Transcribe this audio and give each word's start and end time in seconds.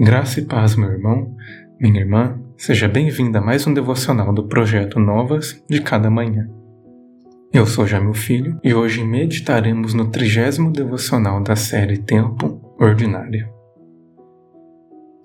Graça 0.00 0.38
e 0.38 0.44
paz, 0.44 0.76
meu 0.76 0.92
irmão, 0.92 1.34
minha 1.80 1.98
irmã, 1.98 2.40
seja 2.56 2.86
bem-vinda 2.86 3.40
a 3.40 3.42
mais 3.42 3.66
um 3.66 3.74
devocional 3.74 4.32
do 4.32 4.46
projeto 4.46 5.00
Novas 5.00 5.60
de 5.68 5.80
Cada 5.80 6.08
Manhã. 6.08 6.48
Eu 7.52 7.66
sou 7.66 7.84
Jamil 7.84 8.14
Filho 8.14 8.60
e 8.62 8.72
hoje 8.72 9.02
meditaremos 9.02 9.94
no 9.94 10.08
trigésimo 10.08 10.70
devocional 10.70 11.42
da 11.42 11.56
série 11.56 11.98
Tempo 11.98 12.60
Ordinário. 12.78 13.48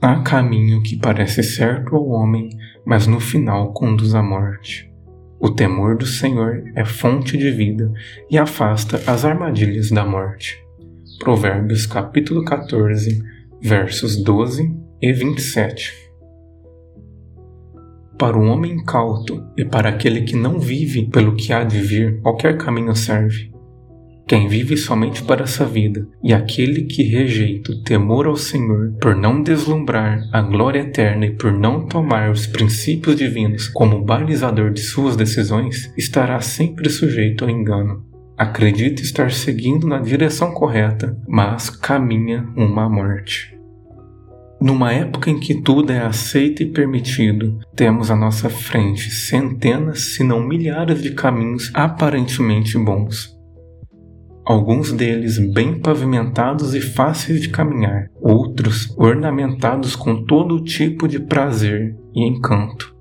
Há 0.00 0.22
caminho 0.22 0.82
que 0.82 0.96
parece 0.96 1.42
certo 1.42 1.94
ao 1.94 2.08
homem, 2.08 2.48
mas 2.86 3.06
no 3.06 3.20
final 3.20 3.74
conduz 3.74 4.14
à 4.14 4.22
morte. 4.22 4.90
O 5.38 5.50
temor 5.50 5.98
do 5.98 6.06
Senhor 6.06 6.64
é 6.74 6.82
fonte 6.82 7.36
de 7.36 7.50
vida 7.50 7.92
e 8.30 8.38
afasta 8.38 9.02
as 9.06 9.22
armadilhas 9.22 9.90
da 9.90 10.02
morte. 10.02 10.56
Provérbios 11.18 11.84
capítulo 11.84 12.42
14, 12.42 13.31
versos 13.64 14.16
12 14.16 14.74
e 15.00 15.12
27. 15.12 15.92
Para 18.18 18.36
o 18.36 18.42
homem 18.42 18.84
cauto 18.84 19.46
e 19.56 19.64
para 19.64 19.88
aquele 19.88 20.22
que 20.22 20.34
não 20.34 20.58
vive 20.58 21.06
pelo 21.06 21.36
que 21.36 21.52
há 21.52 21.62
de 21.62 21.80
vir, 21.80 22.20
qualquer 22.22 22.58
caminho 22.58 22.94
serve. 22.96 23.52
Quem 24.26 24.48
vive 24.48 24.76
somente 24.76 25.22
para 25.22 25.44
essa 25.44 25.64
vida 25.64 26.08
e 26.24 26.34
aquele 26.34 26.86
que 26.86 27.04
rejeita 27.04 27.70
o 27.70 27.82
temor 27.84 28.26
ao 28.26 28.36
Senhor 28.36 28.94
por 29.00 29.14
não 29.14 29.40
deslumbrar 29.40 30.28
a 30.32 30.42
glória 30.42 30.80
eterna 30.80 31.26
e 31.26 31.36
por 31.36 31.52
não 31.52 31.86
tomar 31.86 32.32
os 32.32 32.48
princípios 32.48 33.14
divinos 33.14 33.68
como 33.68 34.04
balizador 34.04 34.72
de 34.72 34.80
suas 34.80 35.14
decisões, 35.14 35.92
estará 35.96 36.40
sempre 36.40 36.90
sujeito 36.90 37.44
ao 37.44 37.50
engano 37.50 38.11
acredita 38.42 39.02
estar 39.02 39.30
seguindo 39.30 39.86
na 39.86 39.98
direção 39.98 40.52
correta, 40.52 41.16
mas 41.28 41.70
caminha 41.70 42.48
uma 42.56 42.88
morte. 42.88 43.56
Numa 44.60 44.92
época 44.92 45.30
em 45.30 45.38
que 45.38 45.60
tudo 45.60 45.92
é 45.92 46.00
aceito 46.00 46.62
e 46.62 46.66
permitido, 46.66 47.58
temos 47.74 48.10
à 48.10 48.16
nossa 48.16 48.48
frente 48.50 49.10
centenas, 49.10 50.14
se 50.14 50.24
não 50.24 50.40
milhares 50.40 51.02
de 51.02 51.12
caminhos 51.12 51.70
aparentemente 51.74 52.76
bons. 52.78 53.36
Alguns 54.44 54.92
deles 54.92 55.38
bem 55.52 55.78
pavimentados 55.78 56.74
e 56.74 56.80
fáceis 56.80 57.40
de 57.40 57.48
caminhar, 57.48 58.08
outros 58.20 58.92
ornamentados 58.96 59.94
com 59.94 60.24
todo 60.24 60.64
tipo 60.64 61.06
de 61.06 61.20
prazer 61.20 61.96
e 62.12 62.26
encanto. 62.26 62.91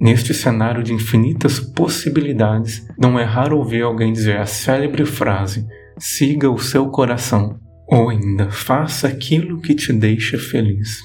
Neste 0.00 0.32
cenário 0.32 0.82
de 0.82 0.94
infinitas 0.94 1.60
possibilidades, 1.60 2.88
não 2.98 3.18
é 3.18 3.24
raro 3.24 3.58
ouvir 3.58 3.82
alguém 3.82 4.12
dizer 4.12 4.38
a 4.38 4.46
célebre 4.46 5.04
frase: 5.04 5.66
siga 5.98 6.50
o 6.50 6.58
seu 6.58 6.88
coração, 6.88 7.60
ou 7.86 8.08
ainda 8.08 8.50
faça 8.50 9.08
aquilo 9.08 9.60
que 9.60 9.74
te 9.74 9.92
deixa 9.92 10.38
feliz. 10.38 11.00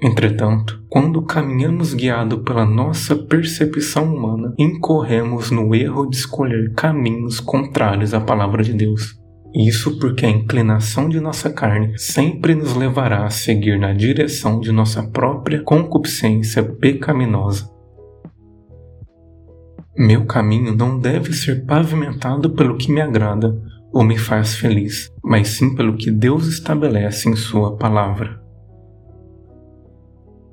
Entretanto, 0.00 0.80
quando 0.88 1.22
caminhamos 1.22 1.92
guiado 1.92 2.44
pela 2.44 2.64
nossa 2.64 3.16
percepção 3.16 4.14
humana, 4.14 4.54
incorremos 4.56 5.50
no 5.50 5.74
erro 5.74 6.06
de 6.06 6.16
escolher 6.16 6.72
caminhos 6.74 7.40
contrários 7.40 8.14
à 8.14 8.20
palavra 8.20 8.62
de 8.62 8.74
Deus. 8.74 9.18
Isso 9.56 9.98
porque 9.98 10.26
a 10.26 10.28
inclinação 10.28 11.08
de 11.08 11.18
nossa 11.18 11.48
carne 11.48 11.98
sempre 11.98 12.54
nos 12.54 12.76
levará 12.76 13.24
a 13.24 13.30
seguir 13.30 13.78
na 13.78 13.94
direção 13.94 14.60
de 14.60 14.70
nossa 14.70 15.02
própria 15.02 15.62
concupiscência 15.62 16.62
pecaminosa. 16.62 17.66
Meu 19.96 20.26
caminho 20.26 20.76
não 20.76 20.98
deve 20.98 21.32
ser 21.32 21.64
pavimentado 21.64 22.50
pelo 22.50 22.76
que 22.76 22.92
me 22.92 23.00
agrada 23.00 23.58
ou 23.90 24.04
me 24.04 24.18
faz 24.18 24.56
feliz, 24.56 25.10
mas 25.24 25.48
sim 25.48 25.74
pelo 25.74 25.96
que 25.96 26.10
Deus 26.10 26.46
estabelece 26.48 27.30
em 27.30 27.34
Sua 27.34 27.78
palavra. 27.78 28.38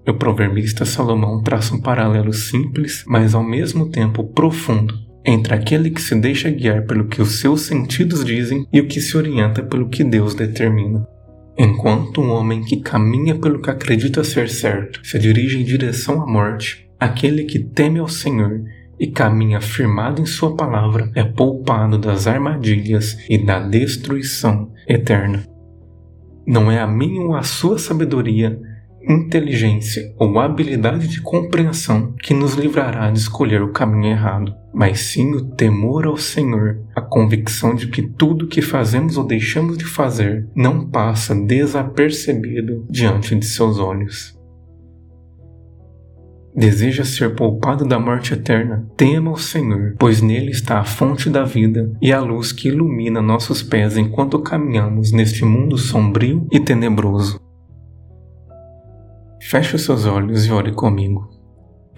O 0.07 0.13
proverbista 0.13 0.85
Salomão 0.85 1.43
traça 1.43 1.75
um 1.75 1.81
paralelo 1.81 2.31
simples, 2.31 3.03
mas 3.05 3.35
ao 3.35 3.43
mesmo 3.43 3.89
tempo 3.89 4.23
profundo 4.23 5.12
entre 5.25 5.53
aquele 5.53 5.89
que 5.89 6.01
se 6.01 6.15
deixa 6.15 6.49
guiar 6.49 6.85
pelo 6.85 7.07
que 7.07 7.21
os 7.21 7.39
seus 7.39 7.61
sentidos 7.61 8.23
dizem 8.23 8.67
e 8.71 8.79
o 8.79 8.87
que 8.87 8.99
se 8.99 9.15
orienta 9.15 9.63
pelo 9.63 9.89
que 9.89 10.03
Deus 10.03 10.35
determina. 10.35 11.07
Enquanto 11.57 12.21
um 12.21 12.31
homem 12.31 12.63
que 12.63 12.77
caminha 12.77 13.35
pelo 13.35 13.61
que 13.61 13.69
acredita 13.69 14.23
ser 14.23 14.49
certo 14.49 14.99
se 15.03 15.19
dirige 15.19 15.59
em 15.59 15.63
direção 15.63 16.21
à 16.21 16.25
morte, 16.25 16.89
aquele 16.99 17.43
que 17.43 17.59
teme 17.59 17.99
ao 17.99 18.07
Senhor 18.07 18.63
e 18.99 19.07
caminha 19.07 19.61
firmado 19.61 20.21
em 20.21 20.25
Sua 20.25 20.55
palavra 20.55 21.11
é 21.13 21.23
poupado 21.23 21.97
das 21.97 22.25
armadilhas 22.25 23.17
e 23.29 23.37
da 23.37 23.59
destruição 23.59 24.71
eterna. 24.87 25.43
Não 26.45 26.71
é 26.71 26.79
a 26.79 26.87
minha 26.87 27.21
ou 27.21 27.35
a 27.35 27.43
sua 27.43 27.77
sabedoria 27.77 28.59
inteligência 29.07 30.13
ou 30.17 30.39
habilidade 30.39 31.07
de 31.07 31.21
compreensão 31.21 32.13
que 32.21 32.33
nos 32.33 32.55
livrará 32.55 33.11
de 33.11 33.19
escolher 33.19 33.61
o 33.61 33.71
caminho 33.71 34.11
errado, 34.11 34.55
mas 34.73 34.99
sim 35.01 35.33
o 35.33 35.41
temor 35.51 36.07
ao 36.07 36.17
Senhor, 36.17 36.79
a 36.95 37.01
convicção 37.01 37.75
de 37.75 37.87
que 37.87 38.01
tudo 38.01 38.47
que 38.47 38.61
fazemos 38.61 39.17
ou 39.17 39.23
deixamos 39.23 39.77
de 39.77 39.85
fazer 39.85 40.47
não 40.55 40.89
passa 40.89 41.35
desapercebido 41.35 42.85
diante 42.89 43.35
de 43.35 43.45
seus 43.45 43.77
olhos. 43.77 44.35
Deseja 46.55 47.03
ser 47.03 47.35
poupado 47.35 47.83
da 47.83 47.99
morte 47.99 48.33
eterna? 48.33 48.85
Tema 48.95 49.31
o 49.31 49.37
Senhor, 49.37 49.95
pois 49.97 50.21
nele 50.21 50.51
está 50.51 50.79
a 50.79 50.83
fonte 50.83 51.29
da 51.29 51.43
vida 51.43 51.91
e 51.99 52.13
a 52.13 52.19
luz 52.19 52.51
que 52.51 52.67
ilumina 52.67 53.21
nossos 53.21 53.63
pés 53.63 53.97
enquanto 53.97 54.39
caminhamos 54.39 55.11
neste 55.11 55.43
mundo 55.43 55.77
sombrio 55.77 56.47
e 56.51 56.59
tenebroso. 56.59 57.39
Feche 59.41 59.75
os 59.75 59.83
seus 59.83 60.05
olhos 60.05 60.45
e 60.45 60.51
ore 60.51 60.71
comigo. 60.71 61.27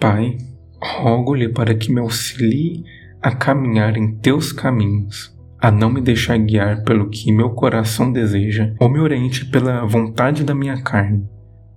Pai, 0.00 0.38
rogo-lhe 0.82 1.48
para 1.48 1.74
que 1.74 1.92
me 1.92 2.00
auxilie 2.00 2.84
a 3.22 3.34
caminhar 3.34 3.96
em 3.96 4.14
teus 4.16 4.52
caminhos, 4.52 5.34
a 5.60 5.70
não 5.70 5.90
me 5.90 6.00
deixar 6.00 6.38
guiar 6.38 6.82
pelo 6.82 7.08
que 7.08 7.32
meu 7.32 7.50
coração 7.50 8.12
deseja 8.12 8.72
ou 8.78 8.88
me 8.88 9.00
oriente 9.00 9.44
pela 9.46 9.84
vontade 9.84 10.44
da 10.44 10.54
minha 10.54 10.80
carne. 10.80 11.26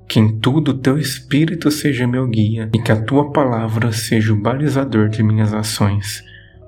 Que 0.07 0.19
em 0.19 0.39
tudo 0.39 0.73
teu 0.73 0.97
espírito 0.97 1.69
seja 1.69 2.07
meu 2.07 2.27
guia 2.27 2.69
e 2.73 2.79
que 2.79 2.91
a 2.91 3.01
tua 3.01 3.31
palavra 3.31 3.91
seja 3.91 4.33
o 4.33 4.41
balizador 4.41 5.07
de 5.07 5.21
minhas 5.23 5.53
ações, 5.53 6.23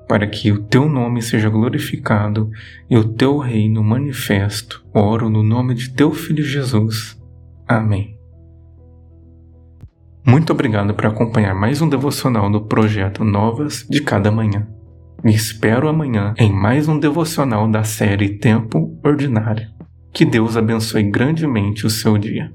para 0.08 0.26
que 0.26 0.52
o 0.52 0.62
teu 0.62 0.88
nome 0.88 1.20
seja 1.20 1.48
glorificado 1.48 2.50
e 2.88 2.96
o 2.96 3.04
teu 3.04 3.38
reino 3.38 3.82
manifesto. 3.82 4.84
Oro 4.94 5.28
no 5.28 5.42
nome 5.42 5.74
de 5.74 5.90
teu 5.90 6.12
filho 6.12 6.44
Jesus. 6.44 7.20
Amém. 7.66 8.21
Muito 10.24 10.52
obrigado 10.52 10.94
por 10.94 11.06
acompanhar 11.06 11.52
mais 11.52 11.82
um 11.82 11.88
devocional 11.88 12.48
do 12.48 12.60
projeto 12.60 13.24
Novas 13.24 13.84
de 13.90 14.00
Cada 14.00 14.30
Manhã. 14.30 14.68
Me 15.22 15.34
espero 15.34 15.88
amanhã 15.88 16.32
em 16.38 16.52
mais 16.52 16.88
um 16.88 16.98
devocional 16.98 17.68
da 17.68 17.82
série 17.82 18.38
Tempo 18.38 18.98
Ordinário. 19.04 19.68
Que 20.12 20.24
Deus 20.24 20.56
abençoe 20.56 21.02
grandemente 21.02 21.86
o 21.86 21.90
seu 21.90 22.16
dia. 22.16 22.52